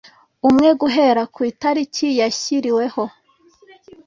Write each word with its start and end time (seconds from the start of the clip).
umwe 0.49 0.69
guhera 0.81 1.23
ku 1.33 1.39
itariki 1.51 2.05
igihe 2.09 2.19
yashyiriweho 2.19 3.03